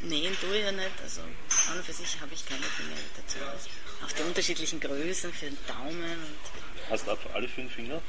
nähen 0.00 0.34
tue 0.40 0.56
ich 0.56 0.64
ja 0.64 0.72
nicht. 0.72 0.90
Also 1.02 1.20
an 1.20 1.76
und 1.76 1.84
für 1.84 1.92
sich 1.92 2.18
habe 2.20 2.32
ich 2.32 2.46
keine 2.46 2.62
Fingerhüte 2.62 3.26
zu 3.26 3.38
Hause. 3.40 3.68
Auf 4.02 4.14
die 4.14 4.22
unterschiedlichen 4.22 4.80
Größen 4.80 5.32
für 5.32 5.46
den 5.46 5.58
Daumen 5.66 6.12
und 6.12 6.65
Hast 6.88 7.06
du 7.06 7.10
auf 7.10 7.18
alle 7.34 7.48
fünf 7.48 7.74
Finger? 7.74 8.00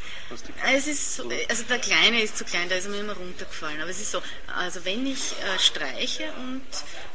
es 0.73 0.87
ist 0.87 1.15
so, 1.15 1.29
also 1.49 1.63
der 1.63 1.79
kleine 1.79 2.21
ist 2.21 2.37
zu 2.37 2.45
klein, 2.45 2.69
da 2.69 2.75
ist 2.75 2.87
mir 2.87 2.99
immer 2.99 3.13
runtergefallen. 3.13 3.81
Aber 3.81 3.89
es 3.89 3.99
ist 3.99 4.11
so, 4.11 4.21
also 4.55 4.85
wenn 4.85 5.05
ich 5.07 5.31
äh, 5.31 5.59
streiche 5.59 6.31
und 6.33 6.61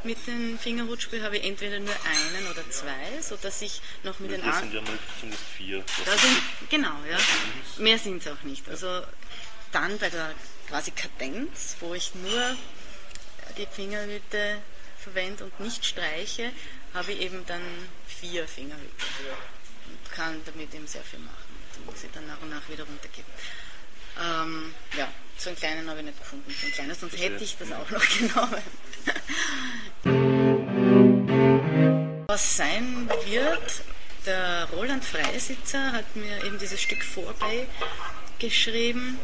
mit 0.03 0.27
dem 0.27 0.59
Fingerhut 0.59 1.01
spiele, 1.01 1.23
habe 1.23 1.37
ich 1.37 1.45
entweder 1.45 1.79
nur 1.79 1.95
einen 2.05 2.47
oder 2.51 2.69
zwei, 2.69 3.21
sodass 3.21 3.61
ich 3.61 3.81
noch 4.03 4.19
mit 4.19 4.31
den 4.31 4.41
anderen... 4.41 4.59
sind 4.59 4.73
ja 4.73 4.81
nur 4.81 4.99
zumindest 5.19 5.43
vier. 5.57 5.83
Da 6.05 6.17
sind, 6.17 6.41
genau, 6.69 6.95
ja. 7.09 7.17
Mehr 7.77 7.97
sind 7.97 8.25
es 8.25 8.27
auch 8.27 8.43
nicht. 8.43 8.67
Also 8.67 9.01
dann 9.71 9.97
bei 9.99 10.09
der 10.09 10.33
quasi 10.67 10.91
Kadenz, 10.91 11.77
wo 11.79 11.93
ich 11.93 12.13
nur 12.15 12.57
die 13.57 13.67
Fingerhüte 13.67 14.57
verwende 15.01 15.45
und 15.45 15.59
nicht 15.61 15.85
streiche, 15.85 16.51
habe 16.93 17.13
ich 17.13 17.21
eben 17.21 17.45
dann 17.45 17.61
vier 18.05 18.47
Fingerhüte 18.47 19.05
und 19.87 20.11
kann 20.11 20.41
damit 20.45 20.73
eben 20.73 20.87
sehr 20.87 21.03
viel 21.03 21.19
machen 21.19 21.42
muss 21.85 22.03
ich 22.03 22.11
dann 22.11 22.27
nach 22.27 22.41
und 22.41 22.49
nach 22.49 22.67
wieder 22.69 22.83
runtergeben. 22.83 23.31
Ähm, 24.21 24.73
ja, 24.97 25.07
so 25.37 25.49
einen 25.49 25.57
kleinen 25.57 25.89
habe 25.89 25.99
ich 25.99 26.05
nicht 26.05 26.19
gefunden, 26.19 26.53
so 26.59 26.67
ein 26.67 26.73
kleines, 26.73 26.99
sonst 26.99 27.17
hätte 27.17 27.43
ich 27.43 27.57
das 27.57 27.71
auch 27.71 27.89
noch 27.89 28.05
genommen. 28.17 28.61
Was 32.27 32.57
sein 32.57 33.09
wird, 33.25 33.83
der 34.25 34.67
Roland 34.71 35.03
Freisitzer 35.03 35.91
hat 35.91 36.15
mir 36.15 36.43
eben 36.43 36.57
dieses 36.59 36.81
Stück 36.81 37.03
vorbei 37.03 37.67
geschrieben. 38.39 39.19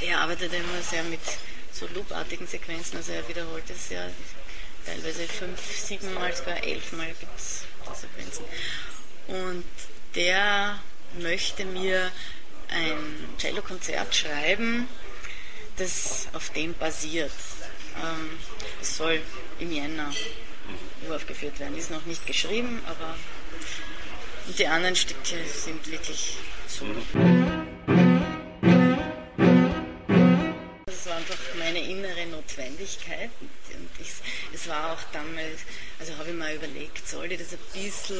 Er 0.00 0.20
arbeitet 0.20 0.52
immer 0.52 0.82
sehr 0.82 1.02
mit 1.04 1.20
so 1.72 1.86
loopartigen 1.94 2.46
Sequenzen, 2.46 2.96
also 2.96 3.12
er 3.12 3.28
wiederholt 3.28 3.68
es 3.68 3.90
ja 3.90 4.08
teilweise 4.86 5.26
fünf, 5.26 5.60
sieben 5.60 6.12
Mal, 6.14 6.34
sogar 6.34 6.62
elfmal 6.62 7.08
gibt 7.18 7.38
es 7.38 7.64
Sequenzen. 7.94 8.44
Und 9.28 9.64
der 10.14 10.78
möchte 11.18 11.64
mir 11.64 12.10
ein 12.68 13.36
Cello-Konzert 13.38 14.14
schreiben, 14.14 14.88
das 15.76 16.28
auf 16.32 16.50
dem 16.50 16.74
basiert. 16.74 17.32
Ähm, 17.96 18.38
es 18.80 18.96
soll 18.96 19.20
im 19.58 19.72
Jänner 19.72 20.12
uraufgeführt 21.06 21.58
werden. 21.60 21.76
Ist 21.76 21.90
noch 21.90 22.06
nicht 22.06 22.26
geschrieben, 22.26 22.80
aber 22.86 23.16
die 24.58 24.66
anderen 24.66 24.96
Stücke 24.96 25.36
sind 25.46 25.90
wirklich 25.90 26.36
so. 26.66 26.86
Das 30.86 31.06
war 31.06 31.16
einfach 31.16 31.38
meine 31.58 31.80
innere 31.80 32.26
Notwendigkeit. 32.26 33.30
Und 33.40 33.90
ich, 34.00 34.10
es 34.52 34.68
war 34.68 34.92
auch 34.92 35.02
damals, 35.12 35.60
also 35.98 36.16
habe 36.18 36.30
ich 36.30 36.36
mal 36.36 36.54
überlegt, 36.54 37.08
soll 37.08 37.32
ich 37.32 37.38
das 37.38 37.52
ein 37.52 37.58
bisschen 37.72 38.16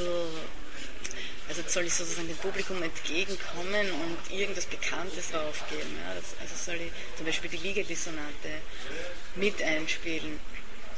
also 1.48 1.62
soll 1.66 1.84
ich 1.84 1.94
sozusagen 1.94 2.28
dem 2.28 2.36
Publikum 2.38 2.82
entgegenkommen 2.82 3.90
und 3.90 4.30
irgendwas 4.30 4.66
Bekanntes 4.66 5.30
draufgeben. 5.30 5.96
Ja? 5.98 6.14
Das, 6.14 6.34
also 6.40 6.54
soll 6.56 6.80
ich 6.80 6.92
zum 7.16 7.26
Beispiel 7.26 7.50
die 7.50 7.58
Liegedissonate 7.58 8.62
mit 9.36 9.62
einspielen. 9.62 10.40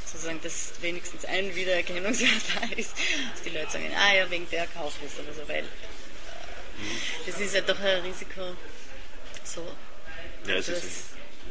Sozusagen, 0.05 0.41
dass 0.41 0.71
wenigstens 0.81 1.25
ein 1.25 1.53
Wiedererkennungswert 1.53 2.41
da 2.55 2.75
ist, 2.75 2.93
dass 3.33 3.43
die 3.43 3.49
Leute 3.49 3.71
sagen, 3.71 3.91
ah 3.93 4.15
ja, 4.15 4.29
wegen 4.29 4.49
der 4.49 4.65
kauft 4.67 4.97
es 5.05 5.19
oder 5.19 5.33
so, 5.33 5.47
weil 5.49 5.65
äh, 5.65 7.25
das 7.25 7.39
ist 7.41 7.53
ja 7.53 7.61
doch 7.61 7.79
ein 7.79 8.01
Risiko. 8.01 8.55
So. 9.43 9.67
Ja, 10.47 10.55
es 10.55 10.69
ist, 10.69 10.85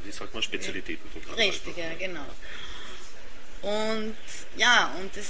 wie 0.05 0.11
sagt 0.11 0.33
man, 0.33 0.43
Spezialitätenprogramm. 0.43 1.35
Richtig, 1.35 1.77
ja, 1.77 1.93
genau. 1.99 2.25
Und 3.61 4.17
ja, 4.57 4.95
und 4.99 5.15
das 5.15 5.27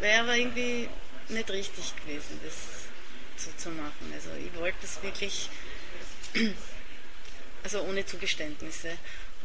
wäre 0.00 0.20
aber 0.20 0.36
irgendwie 0.36 0.88
nicht 1.28 1.50
richtig 1.50 1.92
gewesen. 1.96 2.38
Das 2.44 2.82
so 3.44 3.50
zu 3.56 3.70
machen. 3.70 4.12
Also 4.14 4.30
ich 4.38 4.54
wollte 4.58 4.78
das 4.82 5.02
wirklich, 5.02 5.48
also 7.64 7.82
ohne 7.82 8.04
Zugeständnisse. 8.06 8.96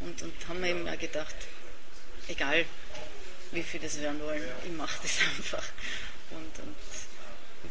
Und, 0.02 0.22
und 0.22 0.34
haben 0.48 0.62
mir 0.62 0.70
eben 0.70 0.88
auch 0.88 1.00
gedacht, 1.00 1.36
egal 2.28 2.66
wie 3.52 3.64
viel 3.64 3.80
das 3.80 4.00
werden 4.00 4.22
wollen, 4.22 4.44
ich 4.64 4.72
mache 4.72 5.00
das 5.02 5.12
einfach. 5.38 5.64
Und, 6.32 6.64
und 6.64 6.76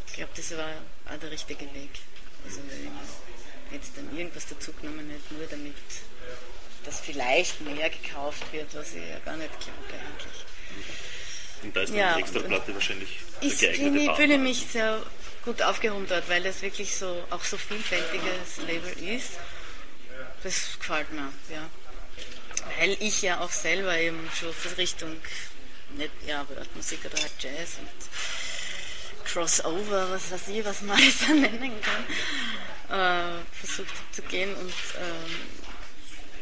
ich 0.07 0.13
glaube, 0.13 0.31
das 0.35 0.57
war 0.57 0.69
auch 1.05 1.19
der 1.19 1.31
richtige 1.31 1.65
Weg. 1.73 1.91
Also 2.45 2.57
wenn 2.67 2.85
ich 2.85 3.73
jetzt 3.73 3.91
dann 3.95 4.17
irgendwas 4.17 4.47
dazu 4.47 4.73
genommen 4.73 5.09
hätte, 5.09 5.33
nur 5.33 5.47
damit 5.47 5.75
das 6.83 6.99
vielleicht 7.01 7.59
mehr 7.61 7.89
gekauft 7.89 8.51
wird, 8.51 8.73
was 8.73 8.93
ich 8.93 9.03
ja 9.03 9.19
gar 9.19 9.37
nicht 9.37 9.51
glaube 9.59 9.77
eigentlich. 9.91 10.45
Und 11.63 11.75
da 11.75 11.81
ist 11.81 11.89
dann 11.89 11.97
ja, 11.97 12.13
die 12.15 12.21
extra 12.21 12.39
Platte 12.39 12.73
wahrscheinlich 12.73 13.19
ich, 13.41 13.61
ich 13.61 14.11
fühle 14.15 14.37
mich 14.37 14.65
sehr 14.71 15.01
gut 15.47 15.61
aufgehoben 15.61 16.05
dort, 16.09 16.27
weil 16.27 16.45
es 16.45 16.61
wirklich 16.61 16.97
so 16.97 17.23
auch 17.29 17.41
so 17.41 17.55
vielfältiges 17.57 18.57
Label 18.67 18.91
ist. 19.15 19.37
Das 20.43 20.77
gefällt 20.77 21.13
mir, 21.13 21.31
ja. 21.49 21.69
Weil 22.79 22.97
ich 22.99 23.21
ja 23.21 23.39
auch 23.39 23.51
selber 23.51 23.97
eben 23.97 24.29
schon 24.37 24.53
Richtung 24.75 25.15
nicht, 25.95 26.11
ja, 26.27 26.45
Musik 26.75 26.99
oder 27.05 27.17
halt 27.17 27.31
Jazz 27.39 27.77
und 27.79 27.87
Crossover, 29.25 30.11
was 30.11 30.29
weiß 30.31 30.49
ich, 30.49 30.65
was 30.65 30.81
man 30.81 30.97
alles 30.97 31.21
nennen 31.29 31.79
kann, 31.81 32.05
äh, 32.89 33.37
versucht 33.53 33.95
zu 34.11 34.23
gehen 34.23 34.53
und 34.53 34.73
ähm, 34.99 35.47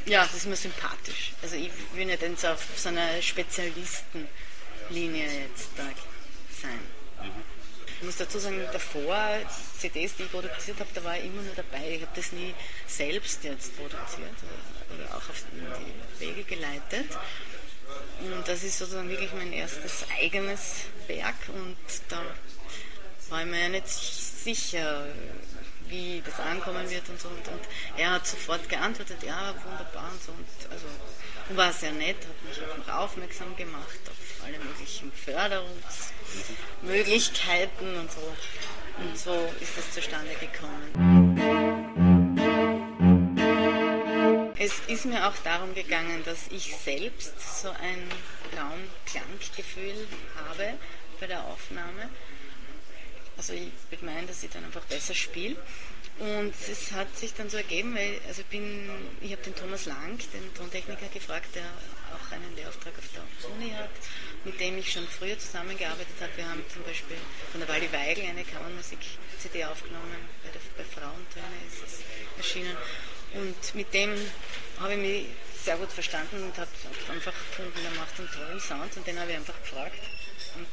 ja, 0.07 0.24
das 0.24 0.33
ist 0.33 0.47
mir 0.47 0.55
sympathisch. 0.55 1.33
Also 1.43 1.57
ich 1.57 1.69
will 1.93 2.05
nicht 2.05 2.24
auf 2.24 2.63
so 2.75 2.89
einer 2.89 3.21
Spezialistenlinie 3.21 5.41
jetzt 5.41 5.69
da 5.77 5.83
sein. 6.59 6.94
Ich 7.99 8.03
muss 8.03 8.17
dazu 8.17 8.39
sagen, 8.39 8.59
davor, 8.71 9.39
CDs, 9.79 10.15
die 10.15 10.23
ich 10.23 10.31
produziert 10.31 10.79
habe, 10.79 10.89
da 10.93 11.03
war 11.03 11.17
ich 11.17 11.25
immer 11.25 11.41
nur 11.41 11.55
dabei. 11.55 11.95
Ich 11.95 12.01
habe 12.01 12.11
das 12.15 12.31
nie 12.31 12.53
selbst 12.87 13.43
jetzt 13.43 13.75
produziert 13.77 14.35
oder 14.93 15.09
auch 15.11 15.29
auf 15.29 15.43
die 15.51 16.25
Wege 16.25 16.43
geleitet. 16.43 17.09
Und 18.19 18.47
das 18.47 18.63
ist 18.63 18.77
sozusagen 18.77 19.09
wirklich 19.09 19.33
mein 19.33 19.53
erstes 19.53 20.05
eigenes 20.19 20.85
Werk 21.07 21.35
und 21.49 21.77
da 22.09 22.21
war 23.29 23.41
ich 23.41 23.47
mir 23.47 23.61
ja 23.61 23.69
nicht 23.69 23.87
sicher, 23.87 25.05
wie 25.87 26.21
das 26.25 26.39
ankommen 26.39 26.89
wird 26.89 27.07
und 27.09 27.19
so. 27.19 27.27
Und, 27.29 27.47
und 27.47 27.61
er 27.97 28.11
hat 28.11 28.27
sofort 28.27 28.67
geantwortet, 28.69 29.17
ja, 29.23 29.53
wunderbar 29.63 30.11
und 30.11 30.23
so. 30.23 30.31
Und 30.31 30.71
also 30.71 30.85
war 31.55 31.71
sehr 31.71 31.91
nett, 31.91 32.17
hat 32.17 32.43
mich 32.43 32.59
auch 32.61 32.77
noch 32.77 32.93
aufmerksam 32.93 33.55
gemacht 33.55 33.99
alle 34.45 34.59
möglichen 34.59 35.11
Förderungs- 35.25 36.11
Möglichkeiten 36.81 37.95
und 37.97 38.11
so. 38.11 38.35
Und 38.97 39.17
so 39.17 39.33
ist 39.59 39.77
es 39.77 39.93
zustande 39.93 40.31
gekommen. 40.35 41.35
Es 44.57 44.79
ist 44.87 45.05
mir 45.05 45.27
auch 45.27 45.35
darum 45.43 45.73
gegangen, 45.75 46.23
dass 46.23 46.47
ich 46.49 46.75
selbst 46.77 47.33
so 47.61 47.69
ein 47.69 48.09
Raumklanggefühl 48.57 50.07
habe 50.47 50.73
bei 51.19 51.27
der 51.27 51.43
Aufnahme. 51.43 52.09
Also 53.37 53.53
ich 53.53 53.69
würde 53.89 54.05
meinen, 54.05 54.27
dass 54.27 54.43
ich 54.43 54.49
dann 54.49 54.63
einfach 54.63 54.85
besser 54.85 55.13
spiele. 55.13 55.57
Und 56.17 56.53
es 56.72 56.91
hat 56.93 57.17
sich 57.17 57.34
dann 57.34 57.50
so 57.50 57.57
ergeben, 57.57 57.93
weil 57.93 58.19
also 58.27 58.41
ich, 58.41 58.48
bin, 58.48 58.89
ich 59.22 59.31
habe 59.34 59.41
den 59.41 59.55
Thomas 59.55 59.86
Lang, 59.86 60.17
den 60.34 60.53
Tontechniker, 60.53 61.07
gefragt, 61.13 61.53
der 61.55 61.65
auch 62.15 62.31
einen 62.31 62.55
Lehrauftrag 62.55 62.93
auf 62.98 63.10
der 63.13 63.51
Uni 63.51 63.72
hat, 63.72 63.89
mit 64.45 64.57
dem 64.60 64.77
ich 64.77 64.93
schon 64.93 65.05
früher 65.07 65.38
zusammengearbeitet 65.38 66.15
habe. 66.22 66.31
Wir 66.38 66.48
haben 66.48 66.63
zum 66.72 66.84
Beispiel 66.84 67.17
von 67.51 67.60
der 67.60 67.67
Waldi 67.67 67.91
Weigel 67.91 68.25
eine 68.25 68.45
Kammermusik-CD 68.45 69.65
aufgenommen, 69.65 70.15
bei, 70.43 70.51
der, 70.51 70.62
bei 70.77 70.89
Frauentöne 70.89 71.60
ist 71.67 71.84
es 71.84 72.00
erschienen. 72.38 72.77
Und 73.34 73.75
mit 73.75 73.93
dem 73.93 74.15
habe 74.79 74.93
ich 74.93 75.00
mich 75.00 75.25
sehr 75.65 75.75
gut 75.75 75.91
verstanden 75.91 76.43
und 76.43 76.57
habe 76.57 76.69
einfach 77.12 77.34
gefunden, 77.34 77.79
er 77.84 78.00
macht 78.00 78.17
einen 78.19 78.31
tollen 78.31 78.60
Sound 78.62 78.95
und 78.95 79.05
den 79.05 79.19
habe 79.19 79.31
ich 79.31 79.38
einfach 79.38 79.62
gefragt. 79.62 80.00
Und 80.55 80.67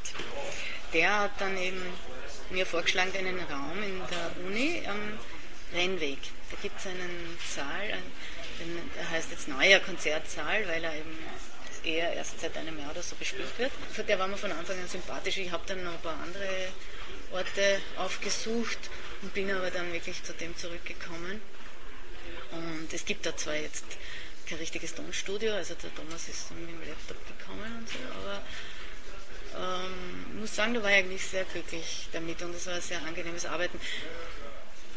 der 0.93 1.19
hat 1.19 1.31
dann 1.41 1.57
eben 1.57 1.81
mir 2.49 2.65
vorgeschlagen, 2.65 3.11
einen 3.17 3.39
Raum 3.39 3.83
in 3.83 3.99
der 4.09 4.45
Uni 4.45 4.83
am 4.87 5.19
Rennweg. 5.73 6.19
Da 6.51 6.57
gibt 6.61 6.79
es 6.79 6.87
einen 6.87 7.37
Saal, 7.55 7.87
der 8.95 9.09
heißt 9.09 9.31
jetzt 9.31 9.47
Neuer 9.47 9.79
Konzertsaal, 9.79 10.67
weil 10.67 10.83
er 10.83 10.95
eben 10.95 11.17
eher 11.83 12.13
erst 12.13 12.39
seit 12.39 12.55
einem 12.57 12.79
Jahr 12.79 12.91
oder 12.91 13.03
so 13.03 13.15
bespielt 13.15 13.57
wird. 13.57 13.71
Für 13.91 14.03
der 14.03 14.19
war 14.19 14.27
mir 14.27 14.37
von 14.37 14.51
Anfang 14.51 14.79
an 14.79 14.87
sympathisch. 14.87 15.37
Ich 15.37 15.51
habe 15.51 15.63
dann 15.67 15.83
noch 15.83 15.93
ein 15.93 16.01
paar 16.01 16.17
andere 16.21 16.69
Orte 17.31 17.81
aufgesucht 17.97 18.77
und 19.21 19.33
bin 19.33 19.51
aber 19.51 19.71
dann 19.71 19.91
wirklich 19.91 20.23
zu 20.23 20.33
dem 20.33 20.55
zurückgekommen. 20.55 21.41
Und 22.51 22.93
es 22.93 23.05
gibt 23.05 23.25
da 23.25 23.35
zwar 23.35 23.55
jetzt 23.55 23.85
kein 24.47 24.59
richtiges 24.59 24.93
Tonstudio, 24.93 25.53
also 25.53 25.73
der 25.75 25.93
Thomas 25.95 26.27
ist 26.27 26.51
mit 26.51 26.69
dem 26.69 26.79
Laptop 26.87 27.17
gekommen 27.27 27.77
und 27.79 27.89
so, 27.89 27.95
aber 28.21 28.41
ähm, 29.55 30.39
muss 30.39 30.55
sagen, 30.55 30.73
da 30.73 30.83
war 30.83 30.89
ich 30.89 30.97
eigentlich 30.97 31.25
sehr 31.25 31.45
glücklich 31.45 32.07
damit 32.11 32.41
und 32.41 32.55
es 32.55 32.67
war 32.67 32.75
ein 32.75 32.81
sehr 32.81 33.01
angenehmes 33.01 33.45
Arbeiten. 33.45 33.79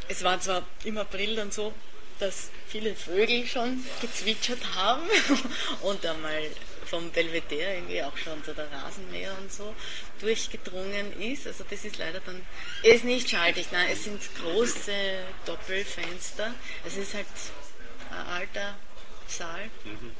Es 0.08 0.22
war 0.22 0.40
zwar 0.40 0.66
im 0.84 0.98
April 0.98 1.36
dann 1.36 1.50
so, 1.50 1.72
dass 2.18 2.50
viele 2.68 2.94
Vögel 2.94 3.46
schon 3.46 3.84
gezwitschert 4.00 4.74
haben 4.74 5.02
und 5.82 6.04
einmal 6.06 6.42
vom 6.86 7.10
Belvedere 7.10 7.74
irgendwie 7.74 8.02
auch 8.02 8.16
schon 8.16 8.42
so 8.44 8.52
der 8.52 8.70
Rasenmäher 8.70 9.36
und 9.38 9.52
so 9.52 9.74
durchgedrungen 10.20 11.20
ist. 11.20 11.46
Also 11.46 11.64
das 11.68 11.84
ist 11.84 11.98
leider 11.98 12.20
dann, 12.20 12.40
es 12.82 12.96
ist 12.96 13.04
nicht 13.04 13.28
schaltig, 13.28 13.66
nein, 13.72 13.88
es 13.92 14.04
sind 14.04 14.20
große 14.40 14.92
Doppelfenster. 15.44 16.54
Es 16.84 16.96
ist 16.96 17.14
halt 17.14 17.26
ein 18.10 18.26
alter 18.26 18.76
Saal 19.26 19.68
mhm. 19.84 20.12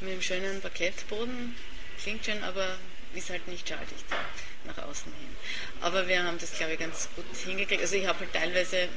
mit 0.00 0.12
einem 0.12 0.22
schönen 0.22 0.60
Parkettboden. 0.60 1.56
Klingt 2.00 2.24
schön, 2.24 2.42
aber 2.44 2.76
ist 3.14 3.30
halt 3.30 3.46
nicht 3.48 3.68
schaltig 3.68 3.98
da 4.08 4.16
nach 4.64 4.78
außen 4.78 5.12
hin. 5.12 5.36
Aber 5.80 6.06
wir 6.08 6.22
haben 6.22 6.38
das, 6.38 6.52
glaube 6.52 6.74
ich, 6.74 6.78
ganz 6.78 7.08
gut 7.16 7.24
hingekriegt. 7.44 7.80
Also 7.82 7.96
ich 7.96 8.06
habe 8.06 8.20
halt 8.20 8.32
teilweise 8.32 8.88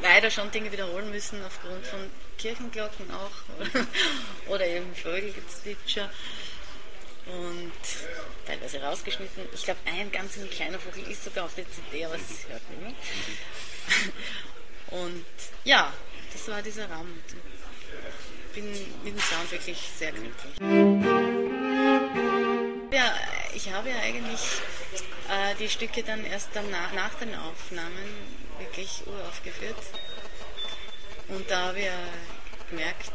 leider 0.00 0.30
schon 0.30 0.50
Dinge 0.50 0.72
wiederholen 0.72 1.10
müssen 1.10 1.44
aufgrund 1.44 1.86
von 1.86 2.00
Kirchenglocken 2.38 3.10
auch 3.10 3.30
oder, 4.48 4.66
eben 4.66 4.94
Vögelgezwitscher 4.94 6.10
und 7.26 7.72
teilweise 8.46 8.82
rausgeschnitten. 8.82 9.44
Ich 9.54 9.64
glaube, 9.64 9.80
ein 9.86 10.10
ganz 10.10 10.36
ein 10.36 10.50
kleiner 10.50 10.78
Vogel 10.78 11.04
ist 11.10 11.24
sogar 11.24 11.44
auf 11.44 11.54
der 11.54 11.66
CD, 11.70 12.04
aber 12.04 12.16
es 12.16 12.48
hört 12.48 12.62
niemand. 12.70 12.96
Und 14.92 15.24
ja, 15.64 15.92
das 16.32 16.48
war 16.48 16.60
dieser 16.60 16.90
Raum. 16.90 17.08
Ich 18.48 18.54
bin 18.54 18.70
mit 19.04 19.14
dem 19.14 19.18
Sound 19.18 19.50
wirklich 19.50 19.78
sehr 19.98 20.12
glücklich. 20.12 20.60
Ja, 22.92 23.14
ich 23.54 23.70
habe 23.72 23.90
ja 23.90 23.96
eigentlich 23.98 24.40
äh, 25.28 25.54
die 25.58 25.68
Stücke 25.68 26.02
dann 26.02 26.24
erst 26.24 26.48
danach, 26.54 26.92
nach 26.92 27.14
den 27.14 27.34
Aufnahmen 27.34 28.38
wirklich 28.58 29.02
uraufgeführt. 29.06 29.76
Und 31.28 31.50
da 31.50 31.68
habe 31.68 31.78
ich 31.78 31.86
ja 31.86 31.98
gemerkt, 32.70 33.12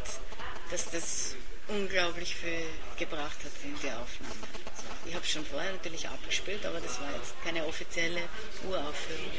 dass 0.72 0.89
das 0.89 1.36
unglaublich 1.67 2.36
viel 2.36 2.65
gebracht 2.98 3.38
hat 3.44 3.51
in 3.63 3.75
die 3.82 3.91
Aufnahme. 3.91 4.48
Also 4.75 4.88
ich 5.06 5.15
habe 5.15 5.25
schon 5.25 5.46
vorher 5.46 5.72
natürlich 5.72 6.08
abgespielt, 6.08 6.65
aber 6.65 6.79
das 6.79 7.00
war 7.01 7.12
jetzt 7.15 7.34
keine 7.44 7.65
offizielle 7.65 8.22
Uraufführung. 8.67 9.32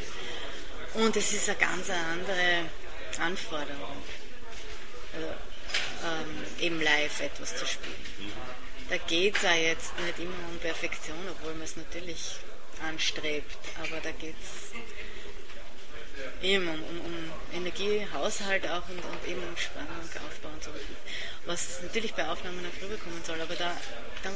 Und 0.94 1.16
es 1.16 1.32
ist 1.32 1.48
eine 1.48 1.58
ganz 1.58 1.90
andere 1.90 2.66
Anforderung, 3.20 4.02
also, 5.14 5.26
ähm, 5.26 6.46
eben 6.60 6.80
live 6.80 7.20
etwas 7.20 7.56
zu 7.56 7.66
spielen. 7.66 8.32
Da 8.88 8.96
geht 8.96 9.36
es 9.36 9.42
ja 9.42 9.54
jetzt 9.54 9.98
nicht 9.98 10.18
immer 10.18 10.48
um 10.50 10.58
Perfektion, 10.58 11.18
obwohl 11.30 11.52
man 11.54 11.62
es 11.62 11.76
natürlich 11.76 12.36
anstrebt, 12.86 13.58
aber 13.82 14.00
da 14.00 14.10
geht 14.12 14.36
es 14.40 14.72
eben 16.42 16.68
um, 16.68 16.74
um, 16.74 17.00
um 17.04 17.32
Energiehaushalt 17.52 18.66
auch 18.68 18.88
und, 18.88 18.98
und, 18.98 19.28
eben 19.28 19.42
um 19.42 19.56
Spannung, 19.56 20.08
Aufbau 20.26 20.48
und 20.48 20.64
so. 20.64 20.70
Was 21.46 21.82
natürlich 21.82 22.14
bei 22.14 22.28
Aufnahmen 22.28 22.64
auch 22.64 22.82
rüberkommen 22.82 23.22
soll, 23.24 23.40
aber 23.40 23.54
da, 23.54 23.76
da, 24.22 24.30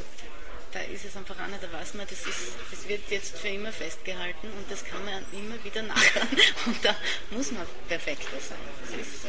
da 0.73 0.81
ist 0.81 1.05
es 1.05 1.17
einfach 1.17 1.39
anders, 1.39 1.61
da 1.61 1.73
weiß 1.73 1.95
man, 1.95 2.07
das, 2.09 2.21
ist, 2.27 2.53
das 2.71 2.89
wird 2.89 3.03
jetzt 3.11 3.39
für 3.39 3.49
immer 3.49 3.73
festgehalten 3.73 4.49
und 4.49 4.71
das 4.71 4.85
kann 4.85 5.05
man 5.05 5.25
immer 5.33 5.63
wieder 5.65 5.83
nachhören 5.95 6.29
und 6.67 6.85
da 6.85 6.95
muss 7.31 7.53
man 7.53 7.67
perfekter 7.89 8.41
sein. 8.41 8.59
Das, 8.83 9.01
ist, 9.01 9.27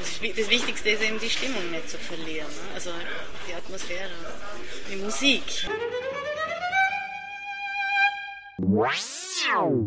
das 0.00 0.50
Wichtigste 0.50 0.90
ist 0.90 1.02
eben 1.02 1.18
die 1.18 1.30
Stimmung 1.30 1.70
nicht 1.70 1.88
zu 1.88 1.98
verlieren, 1.98 2.48
ne? 2.48 2.74
also 2.74 2.90
die 3.48 3.54
Atmosphäre, 3.54 4.10
die 4.90 4.96
Musik. 4.96 5.42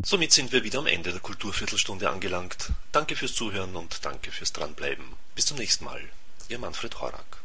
Somit 0.03 0.31
sind 0.31 0.51
wir 0.51 0.63
wieder 0.63 0.79
am 0.79 0.87
Ende 0.87 1.11
der 1.11 1.21
Kulturviertelstunde 1.21 2.09
angelangt. 2.09 2.71
Danke 2.91 3.15
fürs 3.15 3.35
Zuhören 3.35 3.75
und 3.75 4.03
danke 4.03 4.31
fürs 4.31 4.51
Dranbleiben. 4.51 5.05
Bis 5.35 5.45
zum 5.45 5.57
nächsten 5.57 5.85
Mal. 5.85 6.01
Ihr 6.49 6.59
Manfred 6.59 6.99
Horak. 6.99 7.42